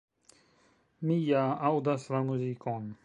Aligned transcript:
Mi 1.11 1.17
ja 1.27 1.43
aŭdas 1.71 2.09
la 2.15 2.23
muzikon! 2.31 2.91